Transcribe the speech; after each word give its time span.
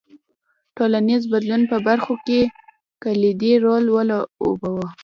ټولنیز 0.77 1.21
بدلون 1.33 1.61
په 1.71 1.77
برخو 1.87 2.13
کې 2.27 2.41
کلیدي 3.03 3.53
رول 3.63 3.85
ولوباوه. 3.95 4.87